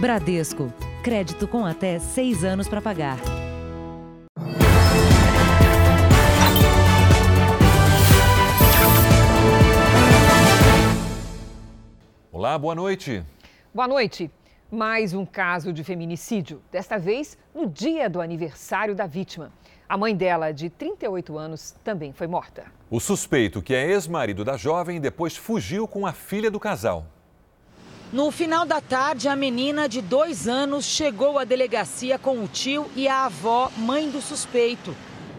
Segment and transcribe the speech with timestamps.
[0.00, 0.72] Bradesco.
[1.02, 3.18] Crédito com até seis anos para pagar.
[12.30, 13.24] Olá, boa noite.
[13.74, 14.30] Boa noite.
[14.70, 19.50] Mais um caso de feminicídio, desta vez no dia do aniversário da vítima.
[19.88, 22.66] A mãe dela, de 38 anos, também foi morta.
[22.88, 27.04] O suspeito, que é ex-marido da jovem, depois fugiu com a filha do casal.
[28.10, 32.86] No final da tarde, a menina de dois anos chegou à delegacia com o tio
[32.96, 34.96] e a avó, mãe do suspeito.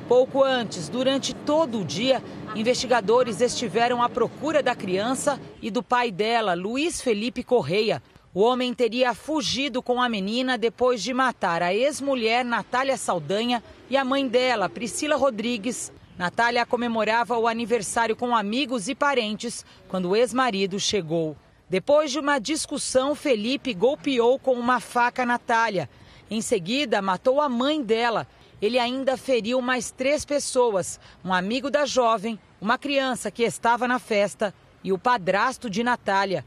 [0.08, 2.22] Pouco antes, durante todo o dia,
[2.55, 8.04] investigadores estiveram à procura da criança e do pai dela, Luiz Felipe Correia.
[8.36, 13.98] O homem teria fugido com a menina depois de matar a ex-mulher Natália Saldanha e
[13.98, 15.91] a mãe dela, Priscila Rodrigues.
[16.20, 21.36] Natália comemorava o aniversário com amigos e parentes quando o ex-marido chegou.
[21.70, 25.88] Depois de uma discussão, Felipe golpeou com uma faca Natália.
[26.30, 28.27] Em seguida, matou a mãe dela.
[28.60, 33.99] Ele ainda feriu mais três pessoas: um amigo da jovem, uma criança que estava na
[33.99, 36.43] festa e o padrasto de Natália.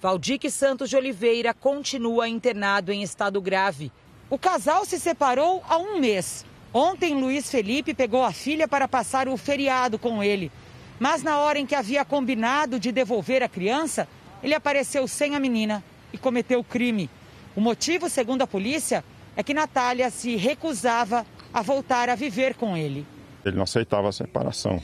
[0.00, 3.92] Valdique Santos de Oliveira continua internado em estado grave.
[4.30, 6.46] O casal se separou há um mês.
[6.72, 10.50] Ontem, Luiz Felipe pegou a filha para passar o feriado com ele.
[10.98, 14.08] Mas na hora em que havia combinado de devolver a criança,
[14.42, 17.08] ele apareceu sem a menina e cometeu o crime.
[17.54, 19.04] O motivo, segundo a polícia,
[19.36, 23.06] é que Natália se recusava a voltar a viver com ele.
[23.44, 24.82] Ele não aceitava a separação.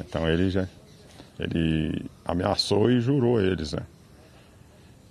[0.00, 0.68] Então ele já
[1.40, 3.82] ele ameaçou e jurou eles, né?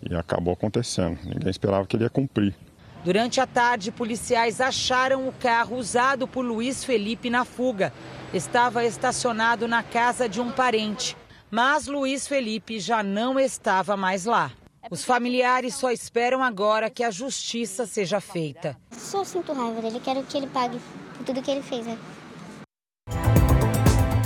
[0.07, 1.17] E acabou acontecendo.
[1.23, 2.55] Ninguém esperava que ele ia cumprir.
[3.03, 7.91] Durante a tarde, policiais acharam o carro usado por Luiz Felipe na fuga.
[8.31, 11.17] Estava estacionado na casa de um parente.
[11.51, 14.51] Mas Luiz Felipe já não estava mais lá.
[14.91, 18.77] Os familiares só esperam agora que a justiça seja feita.
[18.91, 20.79] Só sinto raiva dele, quero que ele pague
[21.17, 21.87] por tudo que ele fez.
[21.87, 21.97] Né?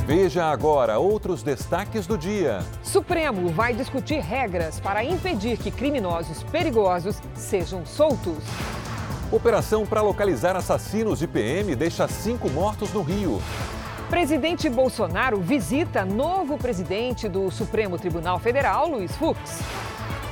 [0.05, 2.59] Veja agora outros destaques do dia.
[2.83, 8.43] Supremo vai discutir regras para impedir que criminosos perigosos sejam soltos.
[9.31, 13.41] Operação para localizar assassinos de PM deixa cinco mortos no Rio.
[14.13, 19.59] Presidente Bolsonaro visita novo presidente do Supremo Tribunal Federal, Luiz Fux.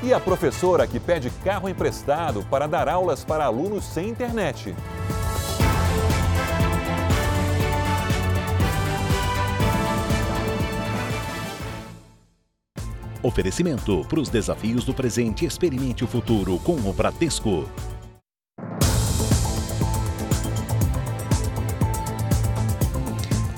[0.03, 4.75] E a professora que pede carro emprestado para dar aulas para alunos sem internet.
[13.23, 17.67] Oferecimento para os desafios do presente, experimente o futuro com o Bradesco.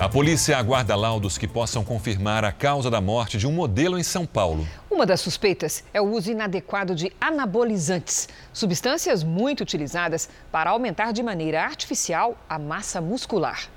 [0.04, 4.04] A polícia aguarda laudos que possam confirmar a causa da morte de um modelo em
[4.04, 4.68] São Paulo.
[4.92, 11.24] Uma das suspeitas é o uso inadequado de anabolizantes, substâncias muito utilizadas para aumentar de
[11.24, 13.70] maneira artificial a massa muscular.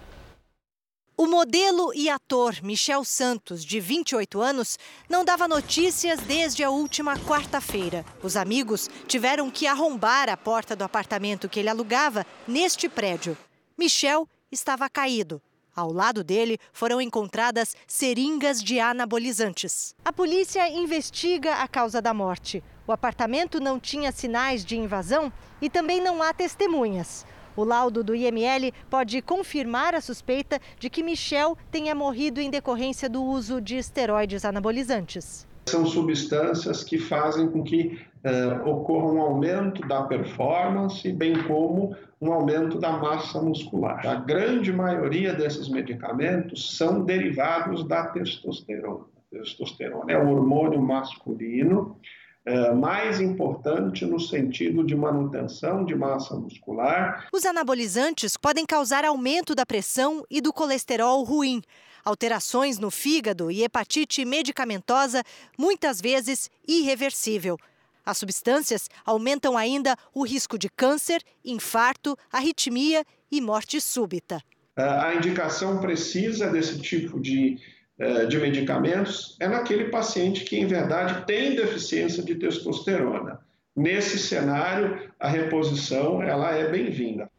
[1.16, 7.16] O modelo e ator Michel Santos, de 28 anos, não dava notícias desde a última
[7.20, 8.04] quarta-feira.
[8.20, 13.38] Os amigos tiveram que arrombar a porta do apartamento que ele alugava neste prédio.
[13.78, 15.40] Michel estava caído.
[15.76, 19.94] Ao lado dele foram encontradas seringas de anabolizantes.
[20.02, 22.64] A polícia investiga a causa da morte.
[22.86, 27.26] O apartamento não tinha sinais de invasão e também não há testemunhas.
[27.54, 33.06] O laudo do IML pode confirmar a suspeita de que Michel tenha morrido em decorrência
[33.06, 35.46] do uso de esteroides anabolizantes.
[35.66, 42.32] São substâncias que fazem com que uh, ocorra um aumento da performance, bem como um
[42.32, 44.06] aumento da massa muscular.
[44.06, 49.04] A grande maioria desses medicamentos são derivados da testosterona.
[49.16, 51.98] A testosterona é o hormônio masculino
[52.46, 57.26] é, mais importante no sentido de manutenção de massa muscular.
[57.32, 61.60] Os anabolizantes podem causar aumento da pressão e do colesterol ruim,
[62.04, 65.24] alterações no fígado e hepatite medicamentosa,
[65.58, 67.58] muitas vezes irreversível.
[68.06, 74.40] As substâncias aumentam ainda o risco de câncer, infarto, arritmia e morte súbita.
[74.78, 77.58] É, a indicação precisa desse tipo de
[77.98, 83.40] é, de medicamentos é naquele paciente que, em verdade, tem deficiência de testosterona.
[83.74, 87.30] Nesse cenário, a reposição ela é bem-vinda.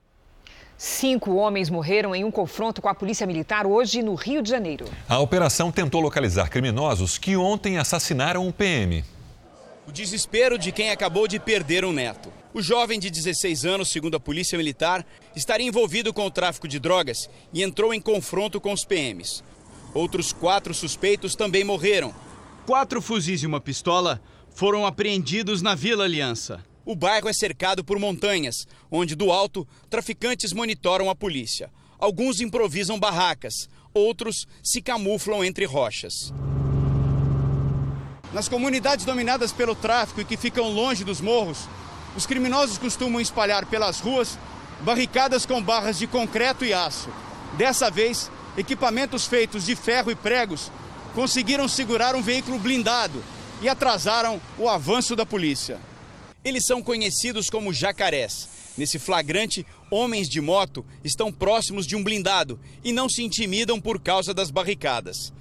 [0.76, 4.86] Cinco homens morreram em um confronto com a Polícia Militar hoje no Rio de Janeiro.
[5.08, 9.04] A operação tentou localizar criminosos que ontem assassinaram um PM.
[9.88, 12.30] O desespero de quem acabou de perder um neto.
[12.54, 16.78] O jovem de 16 anos, segundo a Polícia Militar, estaria envolvido com o tráfico de
[16.78, 19.42] drogas e entrou em confronto com os PMs.
[19.94, 22.14] Outros quatro suspeitos também morreram.
[22.66, 24.22] Quatro fuzis e uma pistola
[24.54, 26.62] foram apreendidos na Vila Aliança.
[26.86, 31.72] O bairro é cercado por montanhas, onde do alto traficantes monitoram a polícia.
[31.98, 36.34] Alguns improvisam barracas, outros se camuflam entre rochas.
[38.34, 41.68] Nas comunidades dominadas pelo tráfico e que ficam longe dos morros,
[42.16, 44.38] os criminosos costumam espalhar pelas ruas
[44.82, 47.10] barricadas com barras de concreto e aço.
[47.58, 50.72] Dessa vez, equipamentos feitos de ferro e pregos
[51.16, 53.24] conseguiram segurar um veículo blindado
[53.62, 55.80] e atrasaram o avanço da polícia.
[56.44, 58.50] Eles são conhecidos como jacarés.
[58.78, 64.00] Nesse flagrante, homens de moto estão próximos de um blindado e não se intimidam por
[64.00, 65.34] causa das barricadas.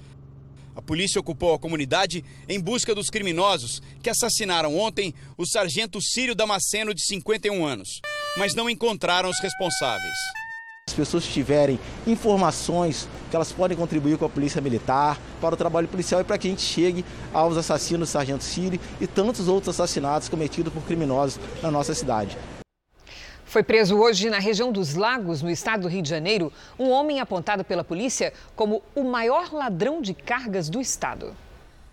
[0.77, 6.35] A polícia ocupou a comunidade em busca dos criminosos que assassinaram ontem o sargento Círio
[6.35, 7.99] Damasceno, de 51 anos,
[8.37, 10.15] mas não encontraram os responsáveis.
[10.87, 15.87] As pessoas tiverem informações que elas podem contribuir com a polícia militar, para o trabalho
[15.87, 17.03] policial e para que a gente chegue
[17.33, 22.37] aos assassinos do Sargento Círio e tantos outros assassinatos cometidos por criminosos na nossa cidade.
[23.47, 27.21] Foi preso hoje na região dos Lagos, no estado do Rio de Janeiro, um homem
[27.21, 31.33] apontado pela polícia como o maior ladrão de cargas do estado.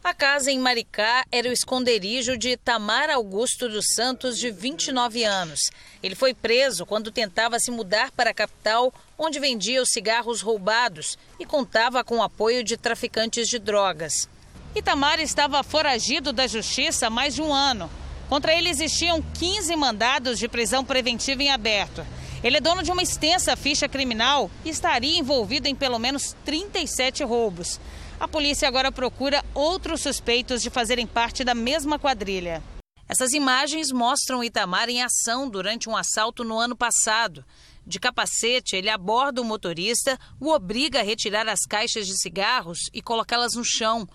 [0.03, 5.71] A casa em Maricá era o esconderijo de Tamar Augusto dos Santos, de 29 anos.
[6.03, 11.17] Ele foi preso quando tentava se mudar para a capital, onde vendia os cigarros roubados
[11.39, 14.29] e contava com o apoio de traficantes de drogas.
[14.75, 17.89] Itamar estava foragido da justiça há mais de um ano.
[18.29, 22.05] Contra ele existiam 15 mandados de prisão preventiva em aberto.
[22.43, 27.25] Ele é dono de uma extensa ficha criminal e estaria envolvido em pelo menos 37
[27.25, 27.81] roubos.
[28.19, 32.62] A polícia agora procura outros suspeitos de fazerem parte da mesma quadrilha.
[33.09, 37.44] Essas imagens mostram Itamar em ação durante um assalto no ano passado.
[37.87, 43.03] De capacete, ele aborda o motorista, o obriga a retirar as caixas de cigarros e
[43.03, 44.09] colocá-las no chão.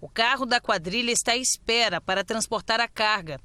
[0.00, 3.40] O carro da quadrilha está à espera para transportar a carga.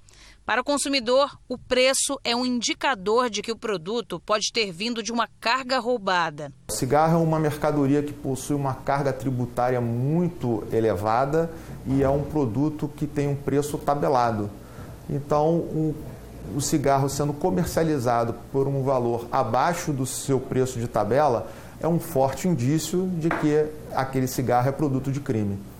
[0.51, 5.01] Para o consumidor, o preço é um indicador de que o produto pode ter vindo
[5.01, 6.51] de uma carga roubada.
[6.67, 11.49] O cigarro é uma mercadoria que possui uma carga tributária muito elevada
[11.87, 14.49] e é um produto que tem um preço tabelado.
[15.09, 15.95] Então, o,
[16.53, 21.49] o cigarro sendo comercializado por um valor abaixo do seu preço de tabela
[21.79, 25.70] é um forte indício de que aquele cigarro é produto de crime.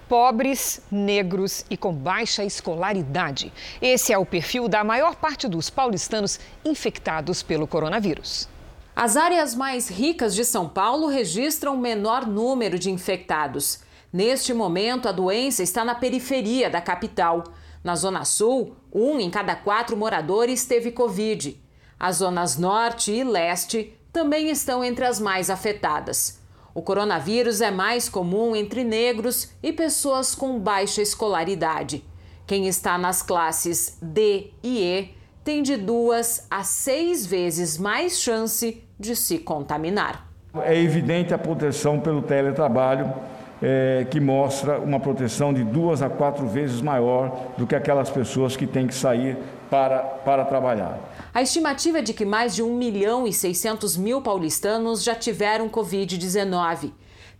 [0.09, 3.51] pobres, negros e com baixa escolaridade.
[3.81, 8.48] Esse é o perfil da maior parte dos paulistanos infectados pelo coronavírus.
[8.95, 13.86] As áreas mais ricas de São Paulo registram menor número de infectados.
[14.12, 17.44] Neste momento, a doença está na periferia da capital.
[17.83, 21.62] Na Zona Sul, um em cada quatro moradores teve Covid.
[22.00, 26.42] As zonas Norte e Leste também estão entre as mais afetadas.
[26.74, 32.06] O coronavírus é mais comum entre negros e pessoas com baixa escolaridade.
[32.45, 38.83] Quem está nas classes D e E tem de duas a seis vezes mais chance
[38.99, 40.28] de se contaminar.
[40.64, 43.14] É evidente a proteção pelo teletrabalho,
[43.61, 48.56] é, que mostra uma proteção de duas a quatro vezes maior do que aquelas pessoas
[48.56, 49.37] que têm que sair
[49.69, 50.99] para, para trabalhar.
[51.33, 55.69] A estimativa é de que mais de 1 milhão e 600 mil paulistanos já tiveram
[55.69, 56.92] Covid-19,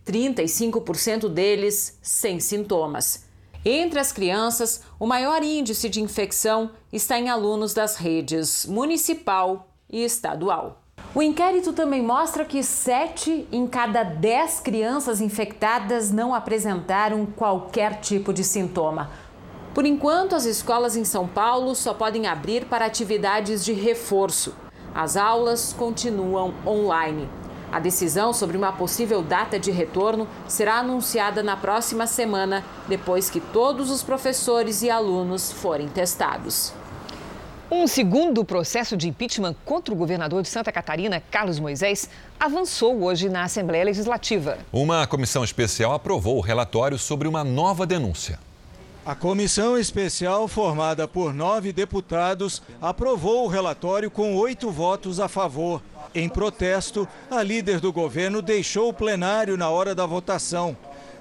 [0.06, 3.26] 35% deles sem sintomas.
[3.66, 10.04] Entre as crianças, o maior índice de infecção está em alunos das redes municipal e
[10.04, 10.82] estadual.
[11.16, 18.34] O inquérito também mostra que 7 em cada 10 crianças infectadas não apresentaram qualquer tipo
[18.34, 19.10] de sintoma.
[19.74, 24.54] Por enquanto, as escolas em São Paulo só podem abrir para atividades de reforço.
[24.94, 27.30] As aulas continuam online.
[27.72, 33.40] A decisão sobre uma possível data de retorno será anunciada na próxima semana, depois que
[33.40, 36.74] todos os professores e alunos forem testados.
[37.70, 42.10] Um segundo processo de impeachment contra o governador de Santa Catarina, Carlos Moisés,
[42.40, 44.58] avançou hoje na Assembleia Legislativa.
[44.72, 48.40] Uma comissão especial aprovou o relatório sobre uma nova denúncia.
[49.06, 55.82] A comissão especial, formada por nove deputados, aprovou o relatório com oito votos a favor.
[56.16, 60.76] Em protesto, a líder do governo deixou o plenário na hora da votação.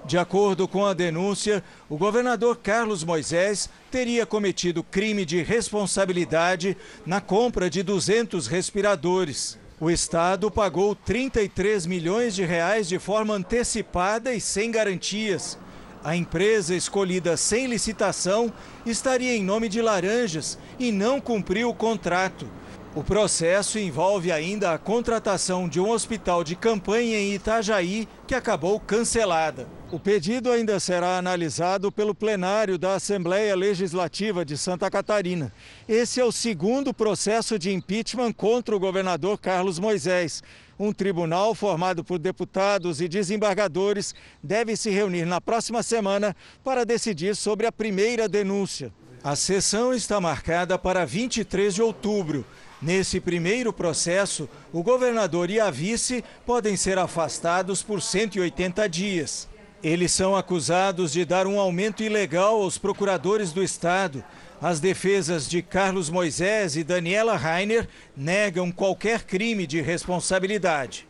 [0.07, 7.21] De acordo com a denúncia, o governador Carlos Moisés teria cometido crime de responsabilidade na
[7.21, 9.59] compra de 200 respiradores.
[9.81, 15.59] O Estado pagou 33 milhões de reais de forma antecipada e sem garantias.
[16.05, 18.53] A empresa escolhida sem licitação
[18.87, 22.49] estaria em nome de Laranjas e não cumpriu o contrato.
[22.95, 28.79] O processo envolve ainda a contratação de um hospital de campanha em Itajaí, que acabou
[28.79, 29.67] cancelada.
[29.93, 35.53] O pedido ainda será analisado pelo plenário da Assembleia Legislativa de Santa Catarina.
[35.89, 40.43] Esse é o segundo processo de impeachment contra o governador Carlos Moisés.
[40.77, 44.13] Um tribunal formado por deputados e desembargadores
[44.43, 48.93] deve se reunir na próxima semana para decidir sobre a primeira denúncia.
[49.23, 52.45] A sessão está marcada para 23 de outubro.
[52.83, 59.49] Nesse primeiro processo, o governador e a vice podem ser afastados por 180 dias.
[59.87, 64.25] Eles são acusados de dar um aumento ilegal aos procuradores do Estado.
[64.61, 71.07] As defesas de Carlos Moisés e Daniela Rainer negam qualquer crime de responsabilidade.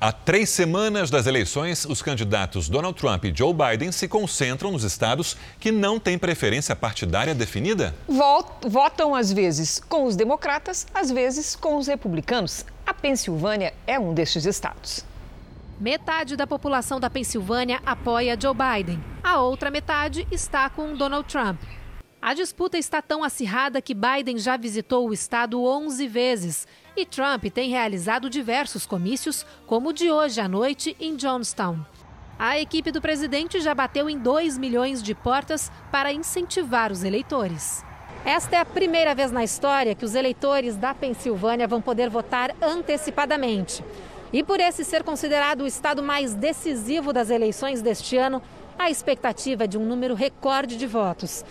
[0.00, 4.84] Há três semanas das eleições, os candidatos Donald Trump e Joe Biden se concentram nos
[4.84, 7.92] estados que não têm preferência partidária definida?
[8.64, 12.64] Votam às vezes com os democratas, às vezes com os republicanos.
[12.86, 15.04] A Pensilvânia é um destes estados.
[15.80, 19.02] Metade da população da Pensilvânia apoia Joe Biden.
[19.20, 21.60] A outra metade está com Donald Trump.
[22.22, 26.66] A disputa está tão acirrada que Biden já visitou o estado 11 vezes
[26.98, 31.78] e Trump tem realizado diversos comícios, como o de hoje à noite em Johnstown.
[32.36, 37.84] A equipe do presidente já bateu em 2 milhões de portas para incentivar os eleitores.
[38.24, 42.54] Esta é a primeira vez na história que os eleitores da Pensilvânia vão poder votar
[42.60, 43.84] antecipadamente.
[44.32, 48.42] E por esse ser considerado o estado mais decisivo das eleições deste ano,
[48.78, 51.44] a expectativa é de um número recorde de votos.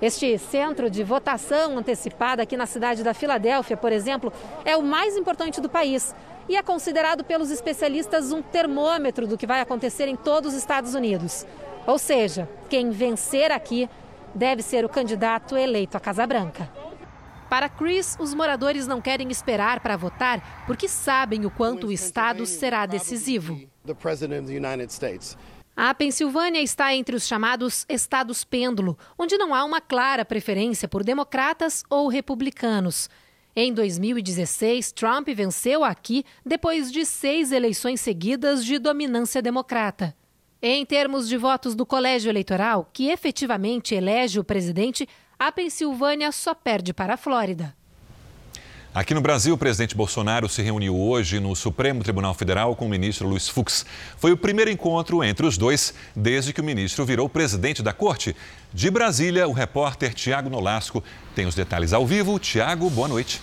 [0.00, 4.32] Este centro de votação antecipada aqui na cidade da Filadélfia, por exemplo,
[4.64, 6.14] é o mais importante do país
[6.48, 10.94] e é considerado pelos especialistas um termômetro do que vai acontecer em todos os Estados
[10.94, 11.46] Unidos.
[11.86, 13.90] Ou seja, quem vencer aqui
[14.34, 16.70] deve ser o candidato eleito à Casa Branca.
[17.50, 22.46] Para Chris, os moradores não querem esperar para votar porque sabem o quanto o estado
[22.46, 23.60] será decisivo.
[25.82, 31.02] A Pensilvânia está entre os chamados estados pêndulo, onde não há uma clara preferência por
[31.02, 33.08] democratas ou republicanos.
[33.56, 40.14] Em 2016, Trump venceu aqui depois de seis eleições seguidas de dominância democrata.
[40.60, 45.08] Em termos de votos do colégio eleitoral, que efetivamente elege o presidente,
[45.38, 47.74] a Pensilvânia só perde para a Flórida.
[48.92, 52.88] Aqui no Brasil, o presidente Bolsonaro se reuniu hoje no Supremo Tribunal Federal com o
[52.88, 53.86] ministro Luiz Fux.
[54.16, 58.34] Foi o primeiro encontro entre os dois desde que o ministro virou presidente da corte.
[58.72, 61.04] De Brasília, o repórter Tiago Nolasco
[61.36, 62.36] tem os detalhes ao vivo.
[62.40, 63.40] Tiago, boa noite.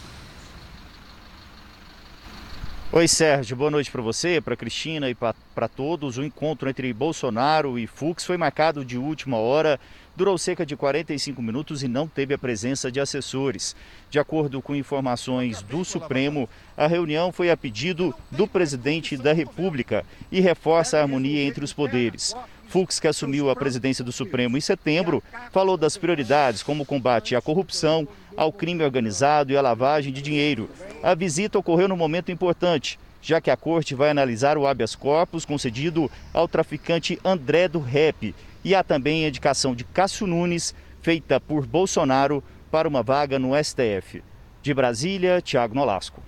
[2.91, 3.55] Oi, Sérgio.
[3.55, 6.17] Boa noite para você, para Cristina e para todos.
[6.17, 9.79] O encontro entre Bolsonaro e Fux foi marcado de última hora
[10.17, 13.75] durou cerca de 45 minutos e não teve a presença de assessores.
[14.09, 20.03] De acordo com informações do Supremo, a reunião foi a pedido do presidente da República
[20.31, 22.35] e reforça a harmonia entre os poderes.
[22.67, 27.35] Fux, que assumiu a presidência do Supremo em setembro, falou das prioridades como o combate
[27.35, 30.67] à corrupção, ao crime organizado e à lavagem de dinheiro.
[31.03, 35.45] A visita ocorreu num momento importante, já que a corte vai analisar o habeas corpus
[35.45, 38.33] concedido ao traficante André do Rep
[38.63, 43.51] e há também a indicação de Cássio Nunes, feita por Bolsonaro, para uma vaga no
[43.61, 44.23] STF.
[44.61, 46.21] De Brasília, Tiago Nolasco.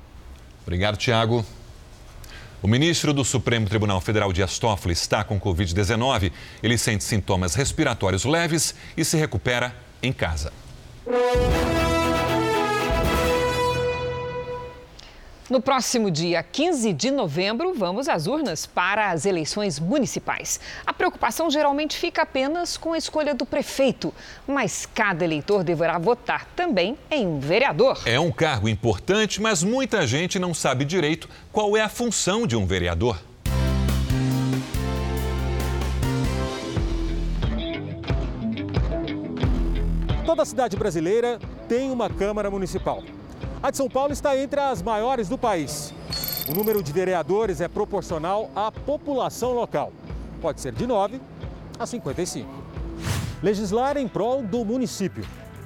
[0.63, 1.45] Obrigado, Tiago.
[2.61, 6.31] O ministro do Supremo Tribunal Federal, Dias Toffoli, está com Covid-19.
[6.61, 10.51] Ele sente sintomas respiratórios leves e se recupera em casa.
[15.49, 20.59] No próximo dia 15 de novembro, vamos às urnas para as eleições municipais.
[20.85, 24.13] A preocupação geralmente fica apenas com a escolha do prefeito,
[24.45, 27.99] mas cada eleitor deverá votar também em um vereador.
[28.05, 32.55] É um cargo importante, mas muita gente não sabe direito qual é a função de
[32.55, 33.19] um vereador.
[40.27, 43.03] Toda cidade brasileira tem uma Câmara Municipal.
[43.61, 45.93] A de São Paulo está entre as maiores do país.
[46.49, 49.91] O número de vereadores é proporcional à população local.
[50.41, 51.19] Pode ser de 9
[51.77, 52.49] a 55.
[53.43, 55.25] Legislar em prol do município.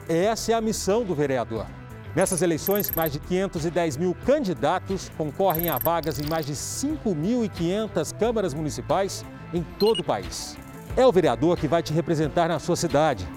[0.09, 1.67] Essa é a missão do vereador.
[2.15, 8.55] Nessas eleições, mais de 510 mil candidatos concorrem a vagas em mais de 5.500 câmaras
[8.55, 9.23] municipais
[9.53, 10.57] em todo o país.
[10.97, 13.27] É o vereador que vai te representar na sua cidade.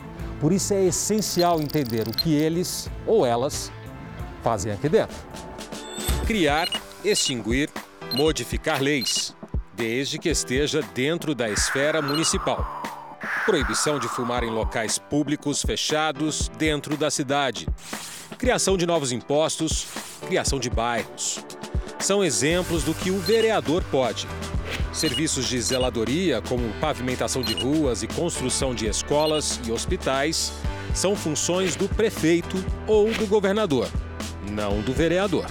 [0.40, 3.70] Por isso é essencial entender o que eles ou elas
[4.46, 5.16] fazem aqui dentro.
[6.24, 6.68] Criar,
[7.04, 7.68] extinguir,
[8.12, 9.34] modificar leis,
[9.74, 12.64] desde que esteja dentro da esfera municipal.
[13.44, 17.66] Proibição de fumar em locais públicos fechados dentro da cidade.
[18.38, 19.88] Criação de novos impostos,
[20.28, 21.44] criação de bairros.
[21.98, 24.28] São exemplos do que o vereador pode.
[24.92, 30.52] Serviços de zeladoria, como pavimentação de ruas e construção de escolas e hospitais,
[30.94, 33.88] são funções do prefeito ou do governador,
[34.50, 35.46] não do vereador.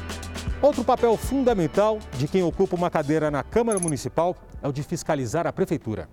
[0.61, 5.45] Outro papel fundamental de quem ocupa uma cadeira na Câmara Municipal é o de fiscalizar
[5.45, 6.09] a prefeitura.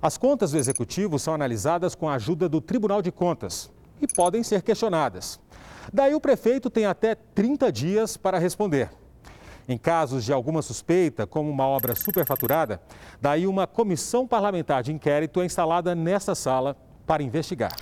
[0.00, 4.42] As contas do executivo são analisadas com a ajuda do Tribunal de Contas e podem
[4.42, 5.38] ser questionadas.
[5.92, 8.90] Daí o prefeito tem até 30 dias para responder.
[9.68, 12.82] Em casos de alguma suspeita, como uma obra superfaturada,
[13.20, 16.76] daí uma comissão parlamentar de inquérito é instalada nesta sala
[17.06, 17.74] para investigar.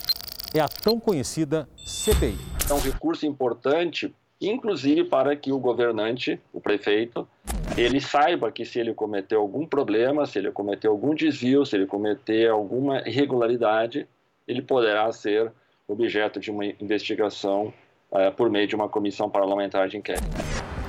[0.53, 2.37] É a tão conhecida CPI.
[2.69, 4.15] É um recurso importante,
[4.49, 7.29] inclusive para que o governante, o prefeito,
[7.77, 11.87] ele saiba que se ele cometer algum problema, se ele cometer algum desvio, se ele
[11.87, 14.07] cometer alguma irregularidade,
[14.49, 15.53] ele poderá ser
[15.87, 17.73] objeto de uma investigação
[18.11, 20.27] uh, por meio de uma comissão parlamentar de inquérito.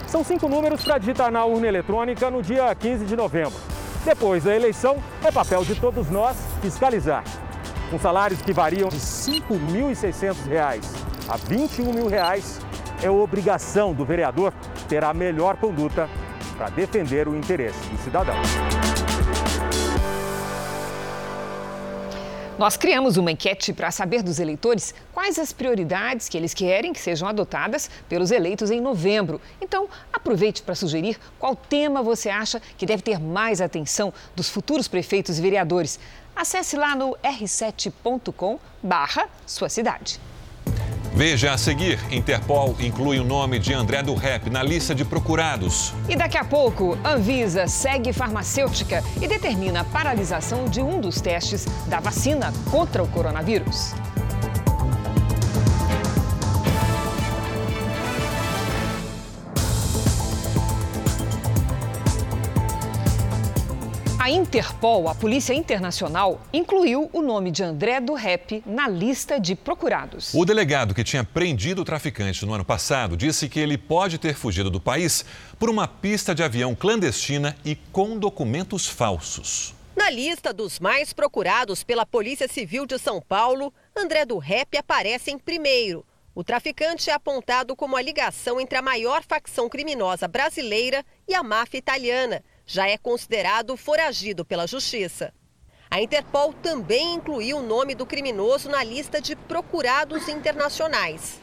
[0.07, 3.53] São cinco números para digitar na urna eletrônica no dia 15 de novembro.
[4.03, 7.23] Depois da eleição, é papel de todos nós fiscalizar.
[7.89, 10.81] Com salários que variam de R$ 5.600
[11.29, 12.59] a 21 mil reais,
[13.01, 14.53] é obrigação do vereador
[14.87, 16.09] ter a melhor conduta
[16.55, 18.35] para defender o interesse do cidadão.
[22.61, 26.99] Nós criamos uma enquete para saber dos eleitores quais as prioridades que eles querem que
[26.99, 29.41] sejam adotadas pelos eleitos em novembro.
[29.59, 34.87] Então, aproveite para sugerir qual tema você acha que deve ter mais atenção dos futuros
[34.87, 35.99] prefeitos e vereadores.
[36.35, 40.19] Acesse lá no r7.com barra sua cidade.
[41.13, 45.93] Veja a seguir: Interpol inclui o nome de André do Rep na lista de procurados.
[46.07, 51.65] E daqui a pouco, Anvisa segue farmacêutica e determina a paralisação de um dos testes
[51.87, 53.93] da vacina contra o coronavírus.
[64.21, 69.55] A Interpol, a Polícia Internacional, incluiu o nome de André do Rep na lista de
[69.55, 70.31] procurados.
[70.35, 74.35] O delegado que tinha prendido o traficante no ano passado disse que ele pode ter
[74.35, 75.25] fugido do país
[75.57, 79.73] por uma pista de avião clandestina e com documentos falsos.
[79.95, 85.31] Na lista dos mais procurados pela Polícia Civil de São Paulo, André do Rep aparece
[85.31, 86.05] em primeiro.
[86.35, 91.41] O traficante é apontado como a ligação entre a maior facção criminosa brasileira e a
[91.41, 95.33] máfia italiana já é considerado foragido pela Justiça.
[95.89, 101.37] A Interpol também incluiu o nome do criminoso na lista de procurados internacionais.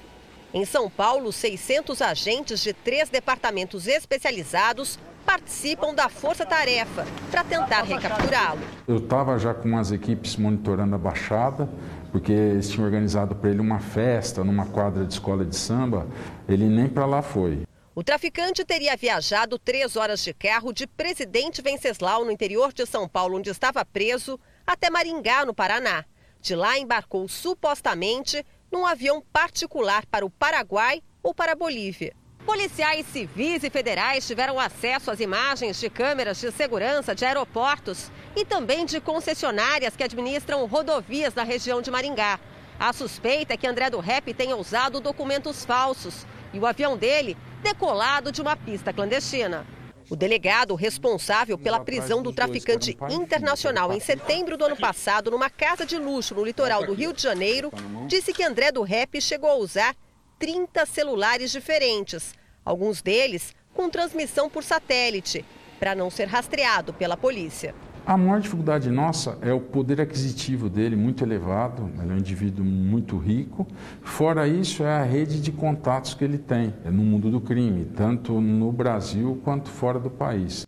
[0.54, 8.60] Em São Paulo, 600 agentes de três departamentos especializados participam da força-tarefa para tentar recapturá-lo.
[8.86, 11.68] Eu estava já com as equipes monitorando a Baixada,
[12.10, 16.06] porque eles tinham organizado para ele uma festa numa quadra de escola de samba.
[16.48, 17.67] Ele nem para lá foi.
[17.98, 23.08] O traficante teria viajado três horas de carro de Presidente Venceslau, no interior de São
[23.08, 26.04] Paulo, onde estava preso, até Maringá, no Paraná.
[26.40, 32.14] De lá embarcou supostamente num avião particular para o Paraguai ou para a Bolívia.
[32.46, 38.44] Policiais civis e federais tiveram acesso às imagens de câmeras de segurança de aeroportos e
[38.44, 42.38] também de concessionárias que administram rodovias na região de Maringá.
[42.78, 47.36] A suspeita é que André do Rep tenha usado documentos falsos e o avião dele
[47.62, 49.66] decolado de uma pista clandestina.
[50.10, 55.84] O delegado responsável pela prisão do traficante internacional em setembro do ano passado numa casa
[55.84, 57.70] de luxo no litoral do Rio de Janeiro
[58.06, 59.94] disse que André do Rep chegou a usar
[60.38, 65.44] 30 celulares diferentes, alguns deles com transmissão por satélite,
[65.78, 67.74] para não ser rastreado pela polícia.
[68.08, 72.64] A maior dificuldade nossa é o poder aquisitivo dele muito elevado, ele é um indivíduo
[72.64, 73.68] muito rico.
[74.00, 78.40] Fora isso, é a rede de contatos que ele tem no mundo do crime, tanto
[78.40, 80.66] no Brasil quanto fora do país.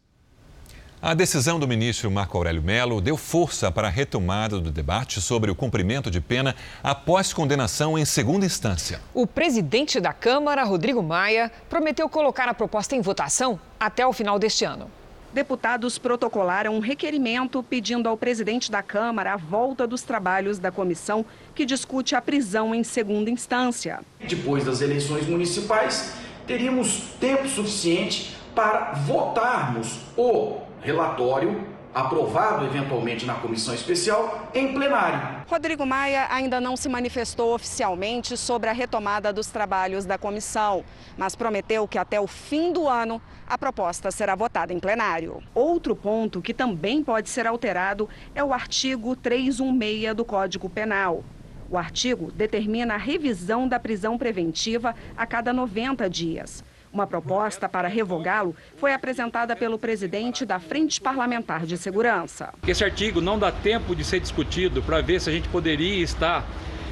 [1.00, 5.50] A decisão do ministro Marco Aurélio Mello deu força para a retomada do debate sobre
[5.50, 9.00] o cumprimento de pena após condenação em segunda instância.
[9.14, 14.38] O presidente da Câmara, Rodrigo Maia, prometeu colocar a proposta em votação até o final
[14.38, 14.99] deste ano.
[15.32, 21.24] Deputados protocolaram um requerimento pedindo ao presidente da Câmara a volta dos trabalhos da comissão
[21.54, 24.00] que discute a prisão em segunda instância.
[24.20, 26.14] Depois das eleições municipais,
[26.48, 35.44] teríamos tempo suficiente para votarmos o relatório aprovado eventualmente na comissão especial em plenário.
[35.48, 40.84] Rodrigo Maia ainda não se manifestou oficialmente sobre a retomada dos trabalhos da comissão,
[41.18, 45.42] mas prometeu que até o fim do ano a proposta será votada em plenário.
[45.54, 51.24] Outro ponto que também pode ser alterado é o artigo 316 do Código Penal.
[51.68, 56.64] O artigo determina a revisão da prisão preventiva a cada 90 dias.
[56.92, 62.52] Uma proposta para revogá-lo foi apresentada pelo presidente da Frente Parlamentar de Segurança.
[62.66, 66.44] Esse artigo não dá tempo de ser discutido para ver se a gente poderia estar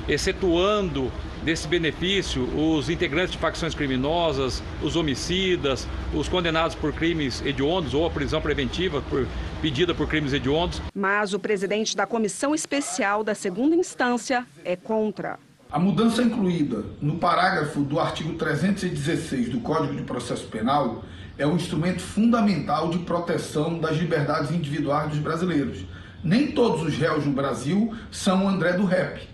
[0.08, 1.10] excetuando
[1.42, 8.06] desse benefício os integrantes de facções criminosas, os homicidas, os condenados por crimes hediondos ou
[8.06, 9.26] a prisão preventiva por,
[9.60, 10.80] pedida por crimes hediondos.
[10.94, 15.38] Mas o presidente da comissão especial da segunda instância é contra.
[15.70, 21.04] A mudança incluída no parágrafo do artigo 316 do Código de Processo Penal
[21.36, 25.84] é um instrumento fundamental de proteção das liberdades individuais dos brasileiros.
[26.24, 29.28] Nem todos os réus no Brasil são André do Rep.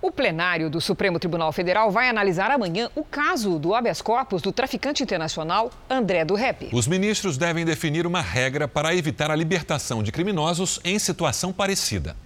[0.00, 4.52] O plenário do Supremo Tribunal Federal vai analisar amanhã o caso do habeas corpus do
[4.52, 6.70] traficante internacional André do Rep.
[6.72, 12.16] Os ministros devem definir uma regra para evitar a libertação de criminosos em situação parecida.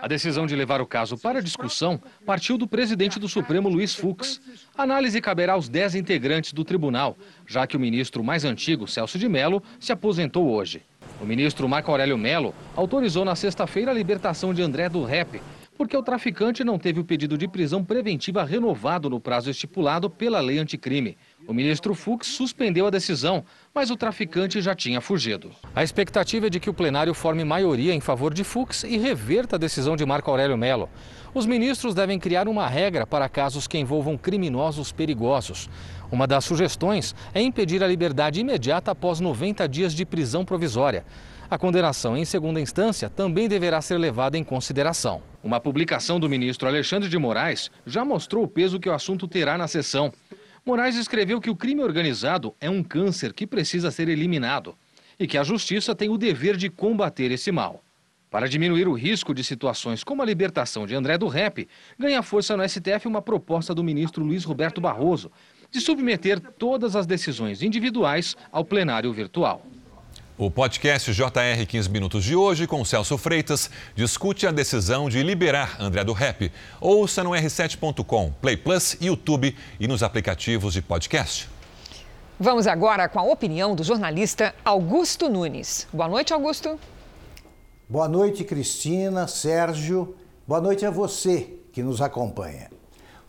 [0.00, 4.40] A decisão de levar o caso para discussão partiu do presidente do Supremo, Luiz Fux.
[4.76, 9.18] A análise caberá aos dez integrantes do tribunal, já que o ministro mais antigo, Celso
[9.18, 10.82] de Mello, se aposentou hoje.
[11.20, 15.40] O ministro Marco Aurélio Mello autorizou na sexta-feira a libertação de André do Rep,
[15.76, 20.40] porque o traficante não teve o pedido de prisão preventiva renovado no prazo estipulado pela
[20.40, 21.16] lei anticrime.
[21.46, 25.50] O ministro Fux suspendeu a decisão, mas o traficante já tinha fugido.
[25.74, 29.56] A expectativa é de que o plenário forme maioria em favor de Fux e reverta
[29.56, 30.88] a decisão de Marco Aurélio Mello.
[31.34, 35.68] Os ministros devem criar uma regra para casos que envolvam criminosos perigosos.
[36.10, 41.04] Uma das sugestões é impedir a liberdade imediata após 90 dias de prisão provisória.
[41.50, 45.20] A condenação em segunda instância também deverá ser levada em consideração.
[45.42, 49.58] Uma publicação do ministro Alexandre de Moraes já mostrou o peso que o assunto terá
[49.58, 50.12] na sessão.
[50.64, 54.76] Moraes escreveu que o crime organizado é um câncer que precisa ser eliminado
[55.18, 57.82] e que a justiça tem o dever de combater esse mal.
[58.30, 61.66] Para diminuir o risco de situações como a libertação de André do Rep,
[61.98, 65.32] ganha força no STF uma proposta do ministro Luiz Roberto Barroso
[65.70, 69.64] de submeter todas as decisões individuais ao plenário virtual.
[70.40, 75.76] O podcast JR 15 Minutos de hoje, com Celso Freitas, discute a decisão de liberar
[75.78, 76.50] André do Rap.
[76.80, 81.46] Ouça no r7.com, Play Plus, YouTube e nos aplicativos de podcast.
[82.38, 85.86] Vamos agora com a opinião do jornalista Augusto Nunes.
[85.92, 86.80] Boa noite, Augusto.
[87.86, 90.16] Boa noite, Cristina, Sérgio.
[90.48, 92.70] Boa noite a você que nos acompanha.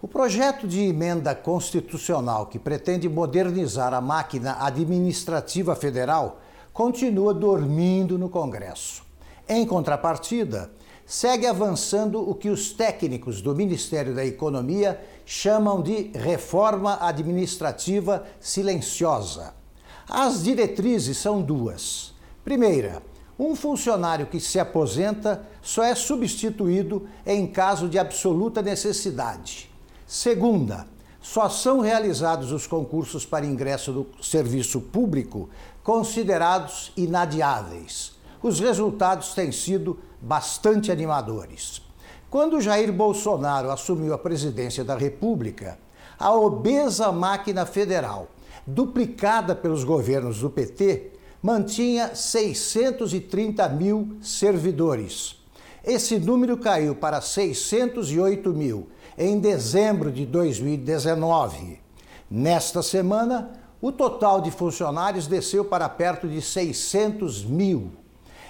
[0.02, 6.41] O projeto de emenda constitucional que pretende modernizar a máquina administrativa federal
[6.74, 9.04] continua dormindo no Congresso.
[9.48, 10.72] Em contrapartida,
[11.06, 19.54] segue avançando o que os técnicos do Ministério da Economia chamam de reforma administrativa silenciosa.
[20.10, 22.14] As diretrizes são duas.
[22.44, 23.04] Primeira,
[23.38, 29.70] um funcionário que se aposenta só é substituído em caso de absoluta necessidade.
[30.06, 30.86] Segunda,
[31.22, 35.50] só são realizados os concursos para ingresso do serviço público
[35.84, 38.14] considerados inadiáveis.
[38.42, 41.82] Os resultados têm sido bastante animadores.
[42.30, 45.78] Quando Jair Bolsonaro assumiu a presidência da República,
[46.18, 48.28] a obesa máquina federal,
[48.66, 55.42] duplicada pelos governos do PT, mantinha 630 mil servidores.
[55.84, 61.80] Esse número caiu para 608 mil em dezembro de 2019.
[62.30, 67.92] Nesta semana, o total de funcionários desceu para perto de 600 mil.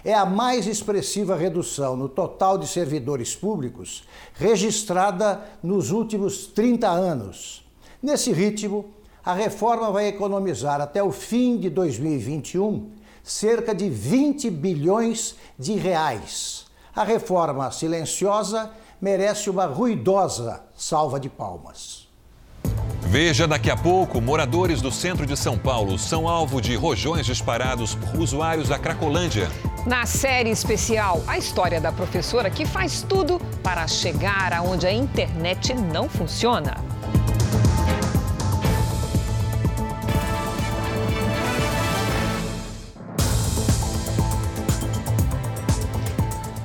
[0.03, 7.63] É a mais expressiva redução no total de servidores públicos registrada nos últimos 30 anos.
[8.01, 8.91] Nesse ritmo,
[9.23, 12.91] a reforma vai economizar até o fim de 2021
[13.23, 16.65] cerca de 20 bilhões de reais.
[16.95, 22.00] A reforma silenciosa merece uma ruidosa salva de palmas.
[23.11, 27.93] Veja daqui a pouco: moradores do centro de São Paulo são alvo de rojões disparados
[27.93, 29.49] por usuários da Cracolândia.
[29.85, 35.73] Na série especial, a história da professora que faz tudo para chegar aonde a internet
[35.73, 36.77] não funciona.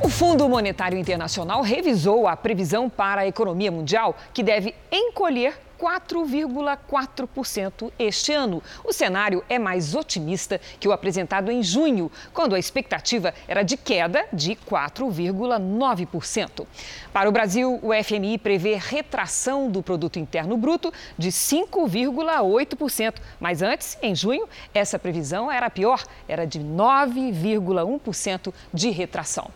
[0.01, 7.91] O Fundo Monetário Internacional revisou a previsão para a economia mundial, que deve encolher 4,4%
[7.99, 8.63] este ano.
[8.85, 13.77] O cenário é mais otimista que o apresentado em junho, quando a expectativa era de
[13.77, 16.67] queda de 4,9%.
[17.13, 23.97] Para o Brasil, o FMI prevê retração do produto interno bruto de 5,8%, mas antes,
[24.03, 29.51] em junho, essa previsão era pior, era de 9,1% de retração.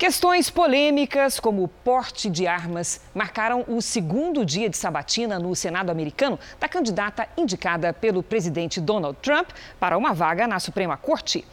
[0.00, 5.90] Questões polêmicas, como o porte de armas, marcaram o segundo dia de sabatina no Senado
[5.90, 11.44] americano da candidata indicada pelo presidente Donald Trump para uma vaga na Suprema Corte.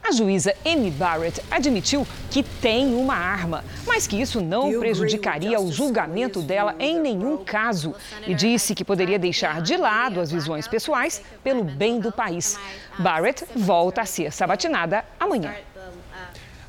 [0.00, 5.72] A juíza Amy Barrett admitiu que tem uma arma, mas que isso não prejudicaria o
[5.72, 11.20] julgamento dela em nenhum caso e disse que poderia deixar de lado as visões pessoais
[11.42, 12.56] pelo bem do país.
[12.96, 15.52] Barrett volta a ser sabatinada amanhã.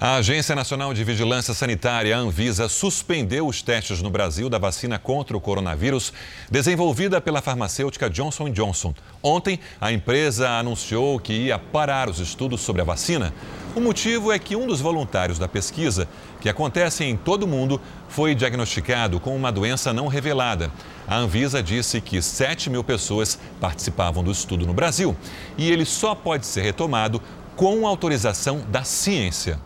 [0.02, 5.36] A Agência Nacional de Vigilância Sanitária, Anvisa, suspendeu os testes no Brasil da vacina contra
[5.36, 6.14] o coronavírus
[6.50, 8.96] desenvolvida pela farmacêutica Johnson Johnson.
[9.22, 13.34] Ontem, a empresa anunciou que ia parar os estudos sobre a vacina.
[13.76, 16.08] O motivo é que um dos voluntários da pesquisa,
[16.40, 20.72] que acontece em todo o mundo, foi diagnosticado com uma doença não revelada.
[21.06, 25.14] A Anvisa disse que 7 mil pessoas participavam do estudo no Brasil
[25.58, 27.22] e ele só pode ser retomado
[27.58, 29.60] com autorização da ciência.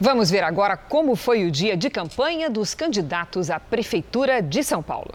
[0.00, 4.82] Vamos ver agora como foi o dia de campanha dos candidatos à Prefeitura de São
[4.82, 5.12] Paulo.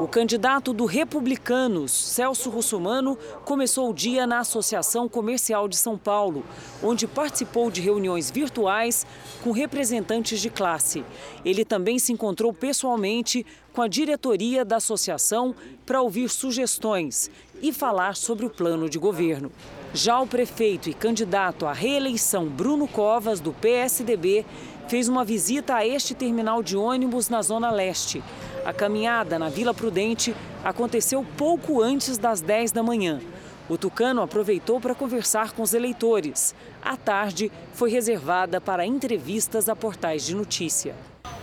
[0.00, 6.44] O candidato do Republicanos, Celso Russomano, começou o dia na Associação Comercial de São Paulo,
[6.82, 9.06] onde participou de reuniões virtuais
[9.42, 11.04] com representantes de classe.
[11.44, 15.54] Ele também se encontrou pessoalmente com a diretoria da associação
[15.86, 17.30] para ouvir sugestões
[17.62, 19.52] e falar sobre o plano de governo.
[19.96, 24.44] Já o prefeito e candidato à reeleição Bruno Covas, do PSDB,
[24.88, 28.22] fez uma visita a este terminal de ônibus na Zona Leste.
[28.62, 33.22] A caminhada na Vila Prudente aconteceu pouco antes das 10 da manhã.
[33.70, 36.54] O Tucano aproveitou para conversar com os eleitores.
[36.82, 40.94] A tarde foi reservada para entrevistas a portais de notícia.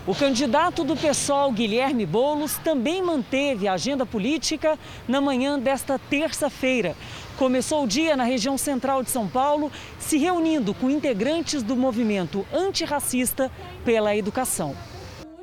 [0.05, 6.93] O candidato do PSOL, Guilherme Boulos, também manteve a agenda política na manhã desta terça-feira.
[7.43, 12.47] Começou o dia na região central de São Paulo, se reunindo com integrantes do movimento
[12.53, 13.51] antirracista
[13.83, 14.73] pela educação.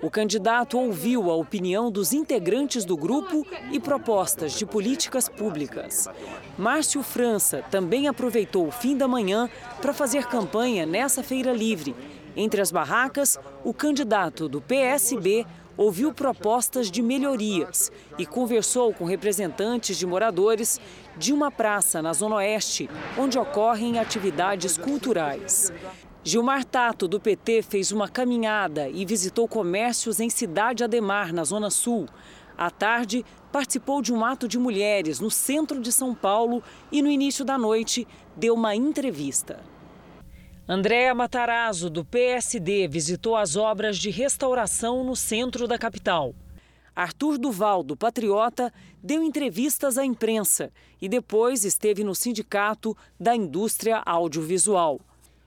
[0.01, 6.09] O candidato ouviu a opinião dos integrantes do grupo e propostas de políticas públicas.
[6.57, 9.51] Márcio França também aproveitou o fim da manhã
[9.83, 11.95] para fazer campanha nessa feira livre
[12.37, 15.47] entre as barracas, o candidato do PSB
[15.81, 20.79] ouviu propostas de melhorias e conversou com representantes de moradores
[21.17, 25.73] de uma praça na Zona Oeste, onde ocorrem atividades culturais.
[26.23, 31.71] Gilmar Tato, do PT, fez uma caminhada e visitou comércios em Cidade Ademar, na Zona
[31.71, 32.07] Sul.
[32.59, 36.63] À tarde, participou de um ato de mulheres no centro de São Paulo
[36.93, 39.70] e, no início da noite, deu uma entrevista.
[40.73, 46.33] Andréa Matarazzo, do PSD, visitou as obras de restauração no centro da capital.
[46.95, 54.01] Arthur Duval, do Patriota, deu entrevistas à imprensa e depois esteve no Sindicato da Indústria
[54.07, 55.01] Audiovisual.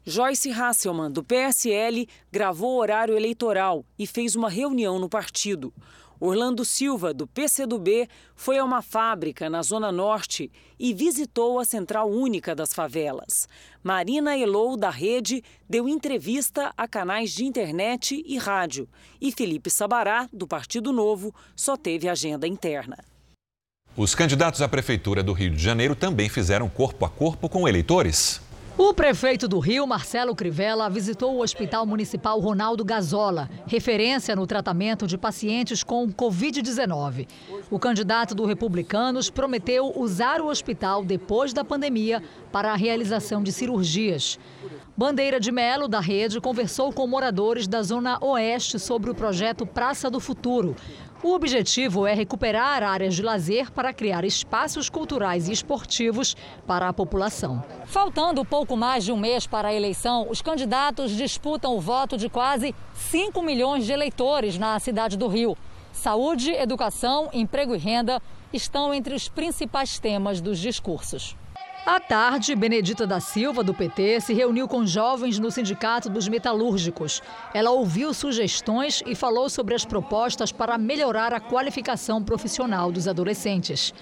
[0.03, 5.73] Joyce Hasselmann, do PSL, gravou horário eleitoral e fez uma reunião no partido.
[6.25, 12.09] Orlando Silva, do PCdoB, foi a uma fábrica na Zona Norte e visitou a Central
[12.09, 13.45] Única das Favelas.
[13.83, 18.87] Marina Elou, da Rede, deu entrevista a canais de internet e rádio.
[19.19, 23.03] E Felipe Sabará, do Partido Novo, só teve agenda interna.
[23.97, 28.39] Os candidatos à Prefeitura do Rio de Janeiro também fizeram corpo a corpo com eleitores.
[28.75, 35.05] O prefeito do Rio, Marcelo Crivella, visitou o Hospital Municipal Ronaldo Gazola, referência no tratamento
[35.05, 37.27] de pacientes com Covid-19.
[37.69, 43.51] O candidato do Republicanos prometeu usar o hospital depois da pandemia para a realização de
[43.51, 44.39] cirurgias.
[44.97, 50.09] Bandeira de Melo, da rede, conversou com moradores da Zona Oeste sobre o projeto Praça
[50.09, 50.75] do Futuro,
[51.23, 56.35] o objetivo é recuperar áreas de lazer para criar espaços culturais e esportivos
[56.67, 57.63] para a população.
[57.85, 62.27] Faltando pouco mais de um mês para a eleição, os candidatos disputam o voto de
[62.27, 65.57] quase 5 milhões de eleitores na cidade do Rio.
[65.93, 71.37] Saúde, educação, emprego e renda estão entre os principais temas dos discursos.
[71.85, 77.21] À tarde, Benedita da Silva, do PT, se reuniu com jovens no Sindicato dos Metalúrgicos.
[77.53, 83.93] Ela ouviu sugestões e falou sobre as propostas para melhorar a qualificação profissional dos adolescentes.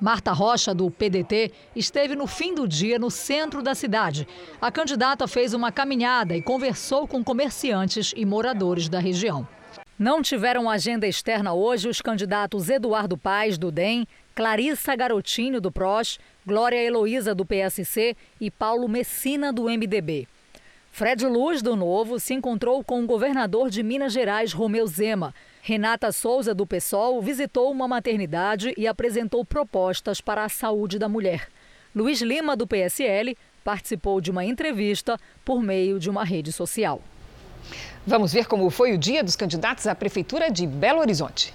[0.00, 4.26] Marta Rocha, do PDT, esteve no fim do dia no centro da cidade.
[4.60, 9.46] A candidata fez uma caminhada e conversou com comerciantes e moradores da região.
[9.98, 16.20] Não tiveram agenda externa hoje os candidatos Eduardo Paes, do DEM, Clarissa Garotinho, do PROS,
[16.48, 20.26] Glória Heloísa, do PSC e Paulo Messina, do MDB.
[20.90, 25.34] Fred Luz, do Novo, se encontrou com o governador de Minas Gerais, Romeu Zema.
[25.60, 31.50] Renata Souza, do PSOL, visitou uma maternidade e apresentou propostas para a saúde da mulher.
[31.94, 37.02] Luiz Lima, do PSL, participou de uma entrevista por meio de uma rede social.
[38.06, 41.52] Vamos ver como foi o dia dos candidatos à Prefeitura de Belo Horizonte.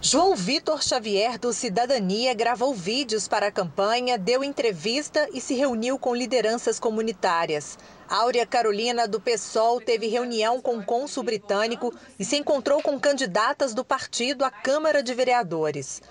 [0.00, 5.98] João Vitor Xavier, do Cidadania, gravou vídeos para a campanha, deu entrevista e se reuniu
[5.98, 7.78] com lideranças comunitárias.
[8.06, 13.72] Áurea Carolina, do PSOL, teve reunião com o cônsul britânico e se encontrou com candidatas
[13.72, 16.02] do partido à Câmara de Vereadores.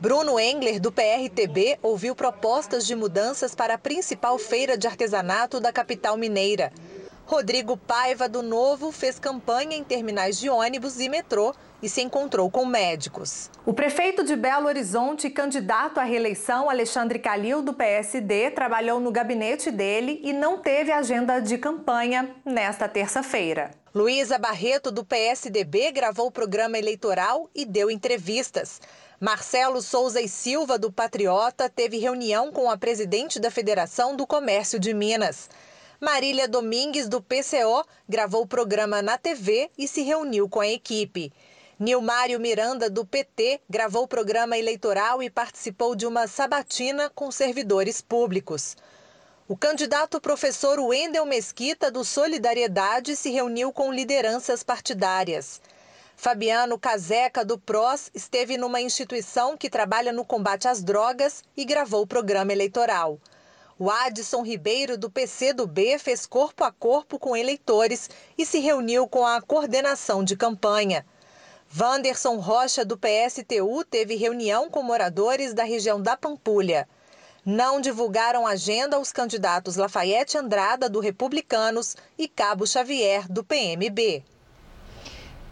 [0.00, 5.70] Bruno Engler, do PRTB, ouviu propostas de mudanças para a principal feira de artesanato da
[5.70, 6.72] capital mineira.
[7.26, 12.50] Rodrigo Paiva, do Novo, fez campanha em terminais de ônibus e metrô e se encontrou
[12.50, 13.50] com médicos.
[13.64, 19.70] O prefeito de Belo Horizonte, candidato à reeleição, Alexandre Calil, do PSD, trabalhou no gabinete
[19.70, 23.70] dele e não teve agenda de campanha nesta terça-feira.
[23.94, 28.80] Luísa Barreto, do PSDB, gravou o programa eleitoral e deu entrevistas.
[29.18, 34.78] Marcelo Souza e Silva, do Patriota, teve reunião com a presidente da Federação do Comércio
[34.78, 35.48] de Minas.
[36.04, 41.32] Marília Domingues, do PCO, gravou o programa na TV e se reuniu com a equipe.
[41.80, 48.02] Nilmário Miranda, do PT, gravou o programa eleitoral e participou de uma sabatina com servidores
[48.02, 48.76] públicos.
[49.48, 55.58] O candidato professor Wendel Mesquita, do Solidariedade, se reuniu com lideranças partidárias.
[56.14, 62.02] Fabiano Caseca, do PROS, esteve numa instituição que trabalha no combate às drogas e gravou
[62.02, 63.18] o programa eleitoral.
[63.76, 68.08] O Adson Ribeiro, do PCdoB, fez corpo a corpo com eleitores
[68.38, 71.04] e se reuniu com a coordenação de campanha.
[71.76, 76.88] Wanderson Rocha, do PSTU, teve reunião com moradores da região da Pampulha.
[77.44, 84.24] Não divulgaram agenda os candidatos Lafayette Andrada, do Republicanos, e Cabo Xavier, do PMB.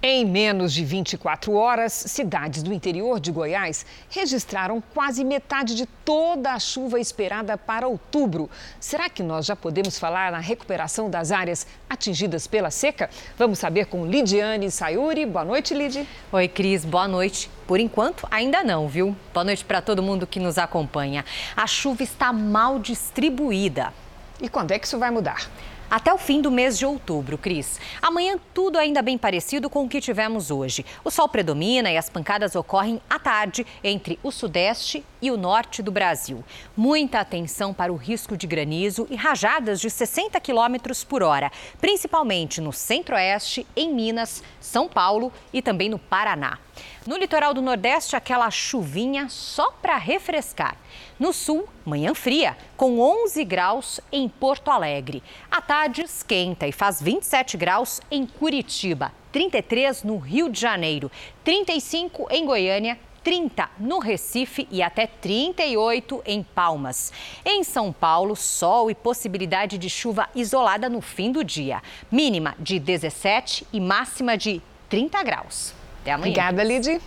[0.05, 6.55] Em menos de 24 horas, cidades do interior de Goiás registraram quase metade de toda
[6.55, 8.51] a chuva esperada para outubro.
[8.81, 13.09] Será que nós já podemos falar na recuperação das áreas atingidas pela seca?
[13.39, 15.25] Vamos saber com Lidiane Sayuri.
[15.25, 16.05] Boa noite, Lid.
[16.33, 16.85] Oi, Cris.
[16.85, 17.49] Boa noite.
[17.65, 19.15] Por enquanto, ainda não, viu?
[19.33, 21.25] Boa noite para todo mundo que nos acompanha.
[21.57, 23.95] A chuva está mal distribuída.
[24.41, 25.49] E quando é que isso vai mudar?
[25.93, 27.79] Até o fim do mês de outubro, Cris.
[28.01, 30.87] Amanhã tudo ainda bem parecido com o que tivemos hoje.
[31.05, 35.83] O sol predomina e as pancadas ocorrem à tarde entre o sudeste e o norte
[35.83, 36.45] do Brasil.
[36.77, 40.77] Muita atenção para o risco de granizo e rajadas de 60 km
[41.09, 46.59] por hora, principalmente no centro-oeste, em Minas, São Paulo e também no Paraná.
[47.07, 50.77] No litoral do Nordeste, aquela chuvinha só para refrescar.
[51.19, 55.23] No sul, manhã fria, com 11 graus em Porto Alegre.
[55.51, 61.11] À tarde, esquenta e faz 27 graus em Curitiba, 33 no Rio de Janeiro,
[61.45, 67.13] 35 em Goiânia, 30 no Recife e até 38 em Palmas.
[67.45, 71.83] Em São Paulo, sol e possibilidade de chuva isolada no fim do dia.
[72.11, 75.75] Mínima de 17 e máxima de 30 graus.
[76.01, 76.31] Até amanhã.
[76.31, 77.01] Obrigada, Lidy.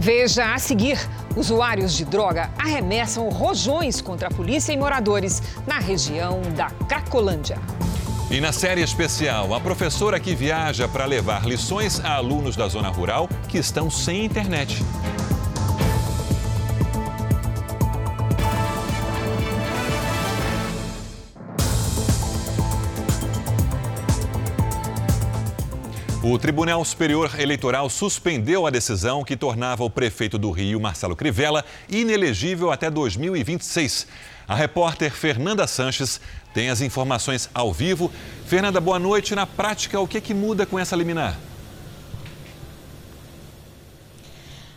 [0.00, 0.98] Veja a seguir:
[1.36, 7.58] usuários de droga arremessam rojões contra a polícia e moradores na região da Cracolândia.
[8.34, 12.88] E na série especial, a professora que viaja para levar lições a alunos da zona
[12.88, 14.82] rural que estão sem internet.
[26.20, 31.64] O Tribunal Superior Eleitoral suspendeu a decisão que tornava o prefeito do Rio, Marcelo Crivella,
[31.88, 34.08] inelegível até 2026.
[34.48, 36.20] A repórter Fernanda Sanches
[36.54, 38.10] tem as informações ao vivo.
[38.46, 39.34] Fernanda, boa noite.
[39.34, 41.36] Na prática, o que, é que muda com essa liminar?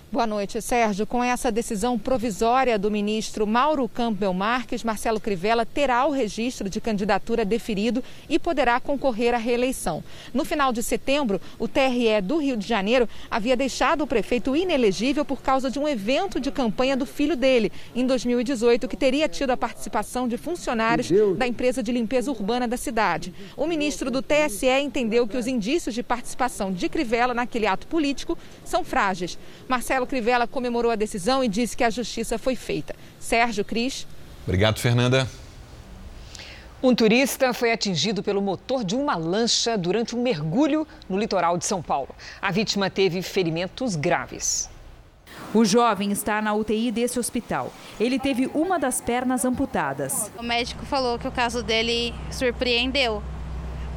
[0.10, 1.06] Boa noite, Sérgio.
[1.06, 6.80] Com essa decisão provisória do ministro Mauro Campbell Marques, Marcelo Crivella terá o registro de
[6.80, 10.02] candidatura deferido e poderá concorrer à reeleição.
[10.34, 15.26] No final de setembro, o TRE do Rio de Janeiro havia deixado o prefeito inelegível
[15.26, 19.50] por causa de um evento de campanha do filho dele, em 2018, que teria tido
[19.50, 23.34] a participação de funcionários da empresa de limpeza urbana da cidade.
[23.58, 28.38] O ministro do TSE entendeu que os indícios de participação de Crivella naquele ato político
[28.64, 29.38] são frágeis.
[29.68, 32.96] Marcelo Marcelo Crivella comemorou a decisão e disse que a justiça foi feita.
[33.20, 34.06] Sérgio Cris.
[34.46, 35.28] Obrigado, Fernanda.
[36.84, 41.66] Um turista foi atingido pelo motor de uma lancha durante um mergulho no litoral de
[41.66, 42.10] São Paulo.
[42.40, 44.70] A vítima teve ferimentos graves.
[45.52, 47.74] O jovem está na UTI desse hospital.
[48.00, 50.32] Ele teve uma das pernas amputadas.
[50.38, 53.24] O médico falou que o caso dele surpreendeu.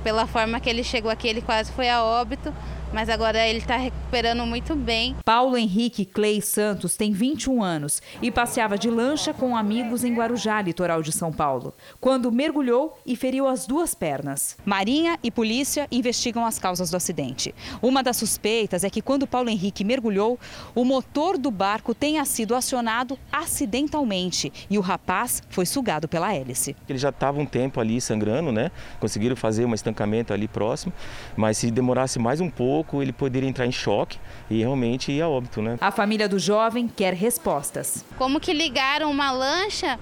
[0.03, 2.55] Pela forma que ele chegou aqui, ele quase foi a óbito
[2.93, 5.15] mas agora ele está recuperando muito bem.
[5.25, 10.61] Paulo Henrique Clay Santos tem 21 anos e passeava de lancha com amigos em Guarujá,
[10.61, 14.57] litoral de São Paulo, quando mergulhou e feriu as duas pernas.
[14.65, 17.55] Marinha e polícia investigam as causas do acidente.
[17.81, 20.39] Uma das suspeitas é que quando Paulo Henrique mergulhou,
[20.75, 26.75] o motor do barco tenha sido acionado acidentalmente e o rapaz foi sugado pela hélice.
[26.89, 28.71] Ele já estava um tempo ali sangrando, né?
[28.99, 30.93] Conseguiram fazer um estancamento ali próximo,
[31.37, 34.19] mas se demorasse mais um pouco pouco ele poderia entrar em choque
[34.49, 35.77] e realmente ir a óbito, né?
[35.81, 38.05] A família do jovem quer respostas.
[38.17, 39.99] Como que ligaram uma lancha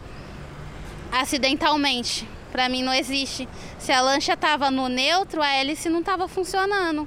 [1.11, 2.29] acidentalmente?
[2.53, 3.49] Para mim não existe.
[3.79, 7.07] Se a lancha estava no neutro, a hélice não estava funcionando.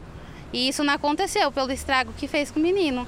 [0.52, 3.08] E isso não aconteceu pelo estrago que fez com o menino.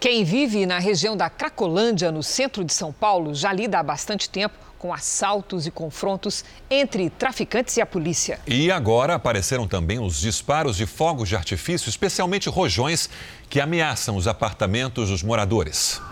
[0.00, 4.28] Quem vive na região da Cracolândia, no centro de São Paulo, já lida há bastante
[4.28, 4.54] tempo
[4.84, 8.38] com assaltos e confrontos entre traficantes e a polícia.
[8.46, 13.08] E agora apareceram também os disparos de fogos de artifício, especialmente rojões,
[13.48, 16.02] que ameaçam os apartamentos dos moradores.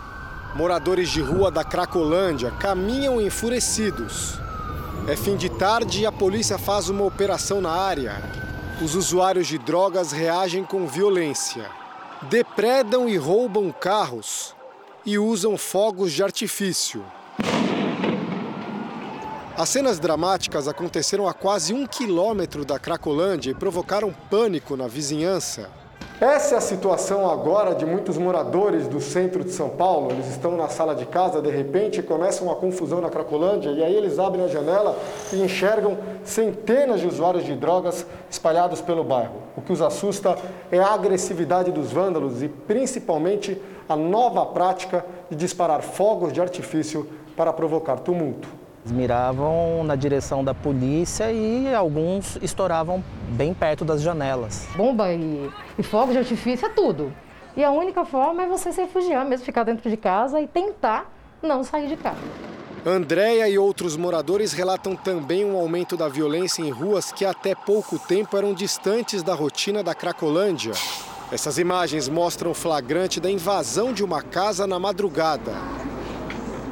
[0.55, 4.39] Moradores de rua da Cracolândia caminham enfurecidos.
[5.07, 8.23] É fim de tarde e a polícia faz uma operação na área.
[8.81, 11.69] Os usuários de drogas reagem com violência.
[12.23, 14.55] Depredam e roubam carros
[15.05, 17.05] e usam fogos de artifício.
[19.55, 25.69] As cenas dramáticas aconteceram a quase um quilômetro da Cracolândia e provocaram pânico na vizinhança.
[26.19, 30.09] Essa é a situação agora de muitos moradores do centro de São Paulo.
[30.09, 33.93] Eles estão na sala de casa, de repente começa uma confusão na Cracolândia e aí
[33.93, 34.97] eles abrem a janela
[35.31, 39.35] e enxergam centenas de usuários de drogas espalhados pelo bairro.
[39.55, 40.35] O que os assusta
[40.71, 47.07] é a agressividade dos vândalos e principalmente a nova prática de disparar fogos de artifício
[47.37, 48.62] para provocar tumulto.
[48.83, 54.67] Eles miravam na direção da polícia e alguns estouravam bem perto das janelas.
[54.75, 57.13] Bomba e, e fogo de artifício é tudo.
[57.55, 61.09] E a única forma é você se refugiar, mesmo ficar dentro de casa e tentar
[61.41, 62.17] não sair de casa.
[62.85, 67.97] Andréia e outros moradores relatam também um aumento da violência em ruas que até pouco
[67.97, 70.73] tempo eram distantes da rotina da Cracolândia.
[71.31, 75.53] Essas imagens mostram o flagrante da invasão de uma casa na madrugada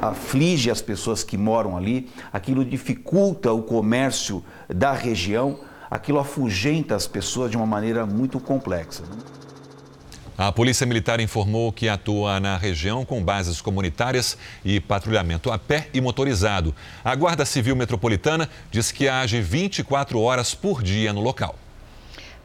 [0.02, 7.06] aflige as pessoas que moram ali, aquilo dificulta o comércio da região, aquilo afugenta as
[7.06, 9.04] pessoas de uma maneira muito complexa.
[10.36, 15.88] A Polícia Militar informou que atua na região com bases comunitárias e patrulhamento a pé
[15.94, 16.74] e motorizado.
[17.04, 21.54] A Guarda Civil Metropolitana diz que age 24 horas por dia no local.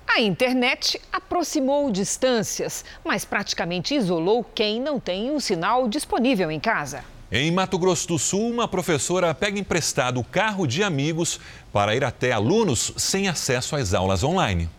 [0.07, 7.16] A internet aproximou distâncias, mas praticamente isolou quem não tem um sinal disponível em casa.
[7.29, 11.41] Em Mato Grosso do Sul, uma professora pega emprestado o carro de amigos
[11.73, 14.69] para ir até alunos sem acesso às aulas online.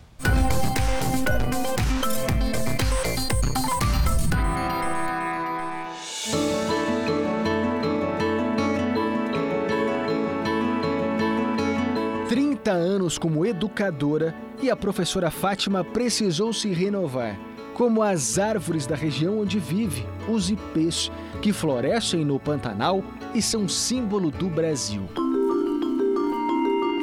[12.27, 17.48] Trinta anos como educadora e a professora Fátima precisou se renovar
[17.79, 21.09] como as árvores da região onde vive, os ipês,
[21.41, 23.01] que florescem no Pantanal
[23.33, 25.03] e são símbolo do Brasil.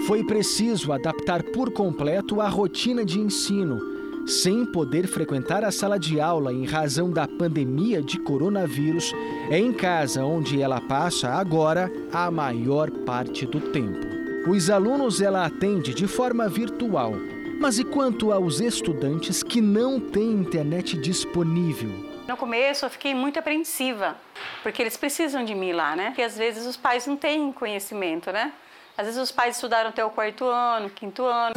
[0.06, 3.80] Foi preciso adaptar por completo a rotina de ensino,
[4.26, 9.14] sem poder frequentar a sala de aula em razão da pandemia de coronavírus,
[9.48, 14.06] é em casa onde ela passa agora a maior parte do tempo.
[14.46, 17.14] Os alunos ela atende de forma virtual
[17.58, 21.90] mas e quanto aos estudantes que não têm internet disponível?
[22.28, 24.16] No começo eu fiquei muito apreensiva,
[24.62, 26.06] porque eles precisam de mim lá, né?
[26.06, 28.52] Porque às vezes os pais não têm conhecimento, né?
[28.98, 31.54] Às vezes os pais estudaram até o quarto ano, quinto ano.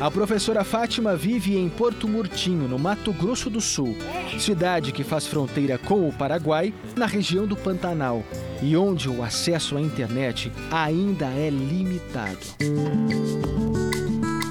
[0.00, 3.96] A professora Fátima vive em Porto Murtinho, no Mato Grosso do Sul,
[4.38, 8.22] cidade que faz fronteira com o Paraguai, na região do Pantanal,
[8.60, 13.63] e onde o acesso à internet ainda é limitado.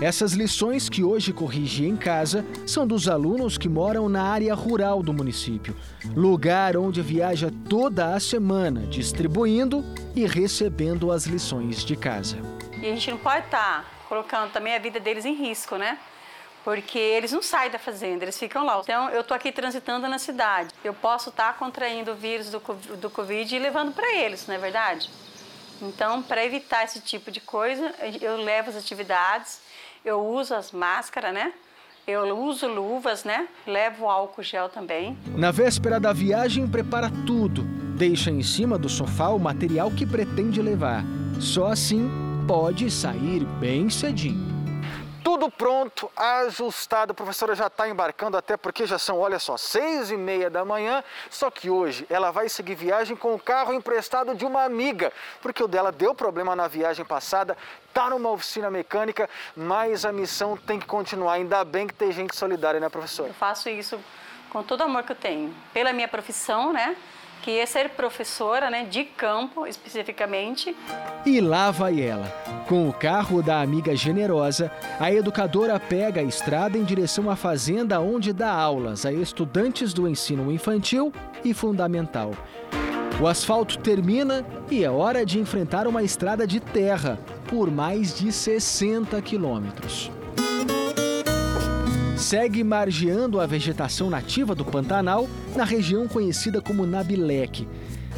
[0.04, 5.02] Essas lições que hoje corrige em casa são dos alunos que moram na área rural
[5.02, 5.74] do município,
[6.14, 9.82] lugar onde viaja toda a semana, distribuindo
[10.14, 12.36] e recebendo as lições de casa.
[12.82, 15.98] E a gente não pode estar colocando também a vida deles em risco, né?
[16.66, 18.82] Porque eles não saem da fazenda, eles ficam lá.
[18.84, 20.74] Então, eu estou aqui transitando na cidade.
[20.84, 25.10] Eu posso estar contraindo o vírus do Covid e levando para eles, não é verdade?
[25.82, 29.62] Então, para evitar esse tipo de coisa, eu levo as atividades,
[30.06, 31.54] eu uso as máscaras, né?
[32.06, 33.48] Eu uso luvas, né?
[33.66, 35.18] Levo álcool gel também.
[35.36, 37.64] Na véspera da viagem, prepara tudo.
[37.98, 41.04] Deixa em cima do sofá o material que pretende levar.
[41.40, 42.10] Só assim
[42.46, 44.53] pode sair bem cedinho.
[45.24, 47.12] Tudo pronto, ajustado.
[47.12, 50.66] A professora já está embarcando, até porque já são, olha só, seis e meia da
[50.66, 51.04] manhã.
[51.30, 55.64] Só que hoje ela vai seguir viagem com o carro emprestado de uma amiga, porque
[55.64, 57.58] o dela deu problema na viagem passada,
[57.88, 61.34] está numa oficina mecânica, mas a missão tem que continuar.
[61.34, 63.30] Ainda bem que tem gente solidária, né, professora?
[63.30, 63.98] Eu faço isso
[64.50, 66.96] com todo o amor que eu tenho, pela minha profissão, né?
[67.44, 70.74] Que é ser professora, né, de campo especificamente.
[71.26, 72.28] E lá vai ela.
[72.70, 78.00] Com o carro da amiga generosa, a educadora pega a estrada em direção à fazenda
[78.00, 81.12] onde dá aulas a estudantes do ensino infantil
[81.44, 82.32] e fundamental.
[83.22, 87.20] O asfalto termina e é hora de enfrentar uma estrada de terra
[87.50, 90.10] por mais de 60 quilômetros
[92.24, 97.68] segue margeando a vegetação nativa do Pantanal na região conhecida como Nabileque.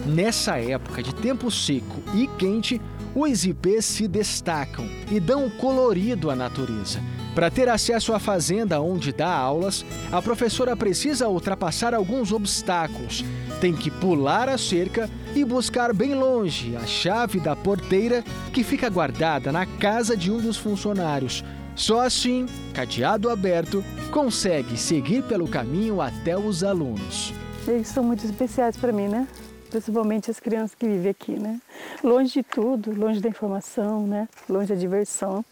[0.06, 2.80] Nessa época de tempo seco e quente,
[3.16, 7.00] os ipês se destacam e dão colorido à natureza.
[7.34, 13.26] Para ter acesso à fazenda onde dá aulas, a professora precisa ultrapassar alguns obstáculos.
[13.60, 18.88] Tem que pular a cerca e buscar bem longe a chave da porteira que fica
[18.88, 21.44] guardada na casa de um dos funcionários.
[21.76, 27.34] Só assim, cadeado aberto, consegue seguir pelo caminho até os alunos.
[27.68, 29.28] Eles são muito especiais para mim, né?
[29.70, 31.60] Principalmente as crianças que vivem aqui, né?
[32.02, 34.30] Longe de tudo, longe da informação, né?
[34.48, 35.44] Longe da diversão.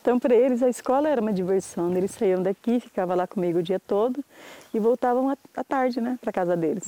[0.00, 1.96] Então, para eles, a escola era uma diversão.
[1.96, 4.22] Eles saíam daqui, ficavam lá comigo o dia todo
[4.74, 6.18] e voltavam à tarde, né?
[6.20, 6.84] Para casa deles.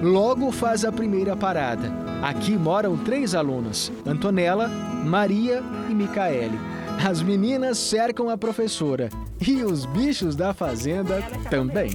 [0.00, 1.90] Logo faz a primeira parada.
[2.22, 5.60] Aqui moram três alunas: Antonella, Maria
[5.90, 6.77] e Micaele.
[7.04, 9.08] As meninas cercam a professora
[9.46, 11.90] e os bichos da fazenda também.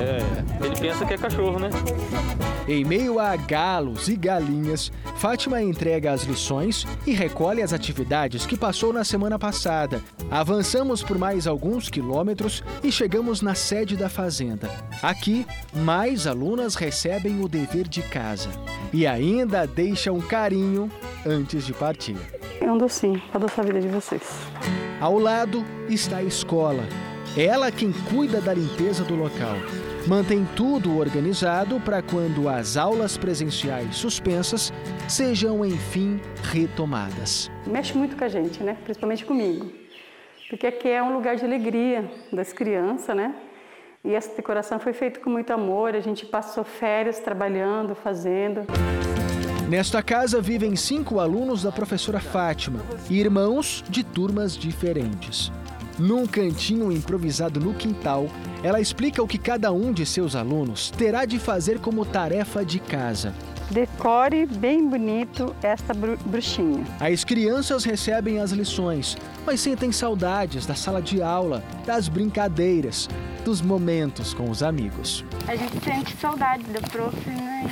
[0.00, 1.70] É, ele pensa que é cachorro, né?
[2.68, 4.90] Em meio a galos e galinhas,
[5.22, 10.02] Fátima entrega as lições e recolhe as atividades que passou na semana passada.
[10.28, 14.68] Avançamos por mais alguns quilômetros e chegamos na sede da fazenda.
[15.00, 18.48] Aqui, mais alunas recebem o dever de casa
[18.92, 20.90] e ainda deixam carinho
[21.24, 22.16] antes de partir.
[22.60, 24.22] É um docinho para adoçar a vida de vocês.
[25.00, 26.84] Ao lado está a escola.
[27.36, 29.56] Ela quem cuida da limpeza do local.
[30.06, 34.72] Mantém tudo organizado para quando as aulas presenciais suspensas
[35.08, 37.50] sejam enfim retomadas.
[37.66, 38.76] Mexe muito com a gente, né?
[38.84, 39.70] Principalmente comigo.
[40.50, 43.34] Porque aqui é um lugar de alegria das crianças, né?
[44.04, 48.66] E essa decoração foi feita com muito amor, a gente passou férias trabalhando, fazendo.
[49.72, 55.50] Nesta casa vivem cinco alunos da professora Fátima, irmãos de turmas diferentes.
[55.98, 58.28] Num cantinho improvisado no quintal,
[58.62, 62.78] ela explica o que cada um de seus alunos terá de fazer como tarefa de
[62.80, 63.34] casa.
[63.72, 66.84] Decore bem bonito esta bruxinha.
[67.00, 69.16] As crianças recebem as lições,
[69.46, 73.08] mas sentem saudades da sala de aula, das brincadeiras,
[73.46, 75.24] dos momentos com os amigos.
[75.48, 77.66] A gente sente saudade do prof, né?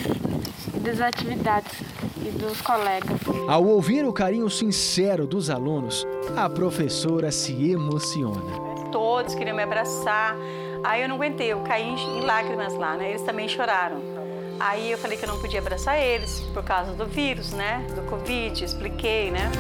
[0.75, 1.83] E das atividades
[2.17, 3.21] e dos colegas.
[3.47, 8.89] Ao ouvir o carinho sincero dos alunos, a professora se emociona.
[8.91, 10.35] Todos queriam me abraçar.
[10.83, 13.11] Aí eu não aguentei, eu caí em lágrimas lá, né?
[13.11, 14.20] Eles também choraram.
[14.61, 17.83] Aí eu falei que eu não podia abraçar eles por causa do vírus, né?
[17.95, 19.51] Do Covid, expliquei, né?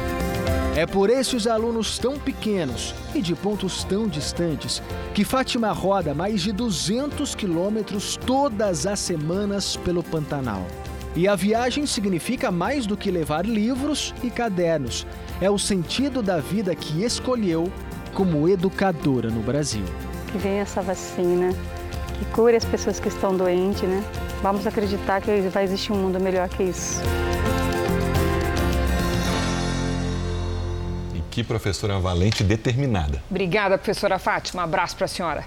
[0.77, 4.83] É por esses alunos tão pequenos e de pontos tão distantes
[5.15, 10.67] que Fátima roda mais de 200 quilômetros todas as semanas pelo Pantanal.
[11.17, 15.07] E a viagem significa mais do que levar livros e cadernos.
[15.41, 17.73] É o sentido da vida que escolheu
[18.13, 19.85] como educadora no Brasil.
[20.31, 21.55] Que venha essa vacina,
[22.19, 24.05] que cure as pessoas que estão doentes, né?
[24.43, 27.03] Vamos acreditar que vai existir um mundo melhor que isso.
[31.15, 33.23] E que professora valente e determinada.
[33.31, 34.63] Obrigada, professora Fátima.
[34.63, 35.45] Um abraço para a senhora.